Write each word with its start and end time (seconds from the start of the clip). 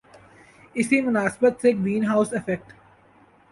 اسی 0.75 1.01
مناسبت 1.01 1.61
سے 1.61 1.71
گرین 1.73 2.03
ہاؤس 2.05 2.33
ایفیکٹ 2.33 2.73